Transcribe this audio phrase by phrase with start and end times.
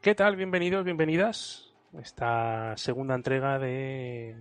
[0.00, 0.34] ¿Qué tal?
[0.34, 1.74] Bienvenidos, bienvenidas.
[1.92, 4.34] Esta segunda entrega de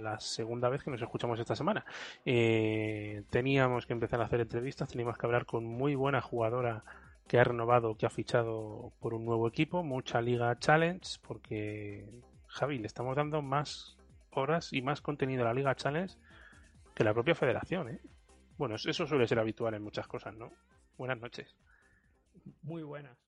[0.00, 1.86] la segunda vez que nos escuchamos esta semana.
[2.24, 6.82] Eh, teníamos que empezar a hacer entrevistas, teníamos que hablar con muy buena jugadora
[7.28, 12.04] que ha renovado, que ha fichado por un nuevo equipo, mucha Liga Challenge, porque
[12.48, 13.96] Javi, le estamos dando más
[14.32, 16.12] horas y más contenido a la Liga Challenge
[16.96, 17.88] que la propia federación.
[17.88, 18.00] ¿eh?
[18.56, 20.50] Bueno, eso suele ser habitual en muchas cosas, ¿no?
[20.96, 21.54] Buenas noches.
[22.62, 23.27] Muy buenas.